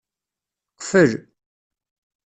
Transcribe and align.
Qfel. 0.79 1.11